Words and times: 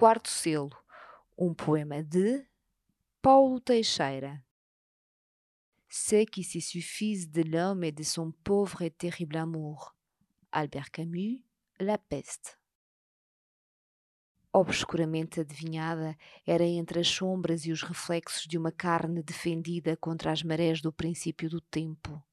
quarto 0.00 0.30
selo, 0.30 0.74
um 1.36 1.52
poema 1.52 2.02
de 2.02 2.42
Paulo 3.20 3.60
Teixeira. 3.60 4.42
C'est 5.90 6.24
qui 6.24 6.42
se 6.42 6.58
suffise 6.58 7.28
de 7.30 7.42
l'homme 7.42 7.84
et 7.84 7.92
de 7.92 8.02
son 8.02 8.32
pauvre 8.42 8.80
et 8.80 8.90
terrible 8.90 9.36
amour. 9.36 9.94
Albert 10.52 10.90
Camus, 10.90 11.44
La 11.78 11.98
Peste. 11.98 12.56
Obscuramente 14.50 15.40
adivinhada, 15.40 16.16
era 16.46 16.64
entre 16.64 17.00
as 17.00 17.08
sombras 17.08 17.66
e 17.66 17.70
os 17.70 17.82
reflexos 17.82 18.46
de 18.46 18.56
uma 18.56 18.72
carne 18.72 19.22
defendida 19.22 19.98
contra 19.98 20.32
as 20.32 20.42
marés 20.42 20.80
do 20.80 20.90
princípio 20.90 21.50
do 21.50 21.60
tempo. 21.60 22.24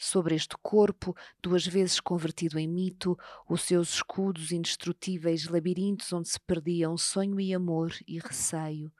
Sobre 0.00 0.36
este 0.36 0.56
corpo, 0.62 1.12
duas 1.42 1.66
vezes 1.66 1.98
convertido 1.98 2.56
em 2.56 2.68
mito, 2.68 3.18
os 3.48 3.62
seus 3.62 3.94
escudos 3.94 4.52
indestrutíveis, 4.52 5.48
labirintos 5.48 6.12
onde 6.12 6.28
se 6.28 6.38
perdiam 6.38 6.96
sonho 6.96 7.40
e 7.40 7.52
amor 7.52 7.92
e 8.06 8.20
receio, 8.20 8.92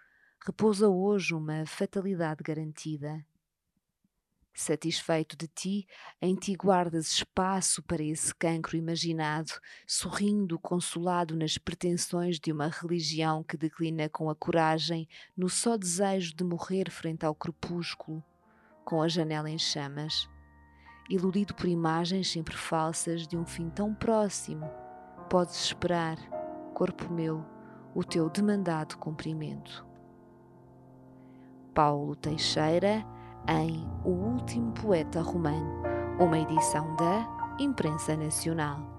repousa 0.45 0.89
hoje 0.89 1.35
uma 1.35 1.65
fatalidade 1.67 2.43
garantida. 2.43 3.25
Satisfeito 4.53 5.37
de 5.37 5.47
ti, 5.47 5.87
em 6.21 6.35
ti 6.35 6.57
guardas 6.57 7.13
espaço 7.13 7.81
para 7.81 8.03
esse 8.03 8.35
cancro 8.35 8.77
imaginado, 8.77 9.53
sorrindo 9.87 10.59
consolado 10.59 11.37
nas 11.37 11.57
pretensões 11.57 12.41
de 12.41 12.51
uma 12.51 12.67
religião 12.67 13.45
que 13.45 13.57
declina 13.57 14.09
com 14.09 14.29
a 14.29 14.35
coragem 14.35 15.09
no 15.37 15.49
só 15.49 15.77
desejo 15.77 16.35
de 16.35 16.43
morrer 16.43 16.91
frente 16.91 17.25
ao 17.25 17.37
crepúsculo, 17.37 18.21
com 18.85 19.01
a 19.01 19.07
janela 19.07 19.49
em 19.49 19.59
chamas. 19.59 20.29
Iludido 21.09 21.55
por 21.55 21.67
imagens 21.67 22.31
sempre 22.31 22.55
falsas 22.55 23.27
de 23.27 23.35
um 23.35 23.47
fim 23.47 23.71
tão 23.71 23.95
próximo, 23.95 24.69
podes 25.31 25.57
esperar, 25.65 26.19
corpo 26.75 27.11
meu, 27.11 27.43
o 27.95 28.05
teu 28.05 28.29
demandado 28.29 28.99
cumprimento. 28.99 29.87
Paulo 31.75 32.15
Teixeira 32.15 33.07
em 33.49 33.89
O 34.05 34.11
Último 34.11 34.73
Poeta 34.73 35.23
Romano, 35.23 35.83
uma 36.21 36.39
edição 36.39 36.95
da 36.97 37.57
Imprensa 37.59 38.15
Nacional. 38.15 38.98